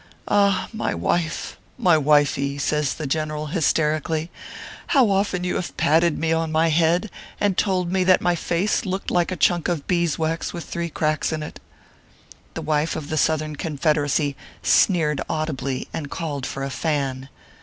Ah! 0.27 0.67
my 0.73 0.95
wife! 0.95 1.59
my 1.77 1.95
wifey!" 1.95 2.57
says 2.57 2.95
the 2.95 3.05
general, 3.05 3.45
hysterically, 3.53 4.31
"how 4.87 5.11
often 5.11 5.43
have 5.43 5.67
you 5.67 5.73
patted 5.77 6.17
me 6.17 6.33
on 6.33 6.51
my 6.51 6.69
head, 6.69 7.11
and 7.39 7.55
told 7.55 7.91
me 7.91 8.03
that 8.03 8.19
my 8.19 8.33
face 8.33 8.83
looked 8.83 9.11
like 9.11 9.31
a 9.31 9.35
chunk 9.35 9.67
of 9.67 9.85
beeswax 9.85 10.53
with 10.53 10.63
three 10.63 10.89
cracks 10.89 11.31
in 11.31 11.43
it." 11.43 11.59
The 12.55 12.63
wife 12.63 12.95
of 12.95 13.09
the 13.09 13.15
Southern 13.17 13.55
Confederacy 13.57 14.35
sneered 14.63 15.21
au 15.29 15.45
dibly, 15.45 15.87
and 15.93 16.09
called 16.09 16.47
for 16.47 16.63
a 16.63 16.71
fan. 16.71 17.29